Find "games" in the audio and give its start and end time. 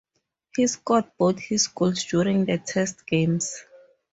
3.05-3.55